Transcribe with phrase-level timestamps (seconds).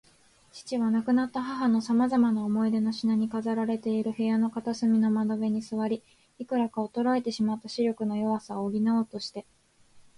[0.51, 6.01] 父は、亡くなった母のさまざまな思い出の品に飾られている部屋の片隅の窓辺に坐り、
[6.39, 9.45] いくらか衰えてしまった視力の弱さを補おうとして